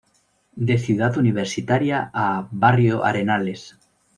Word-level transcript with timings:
De 0.55 0.79
Ciudad 0.79 1.15
Universitaria 1.17 2.09
a 2.11 2.47
barrio 2.49 3.03
Arenales. 3.05 3.77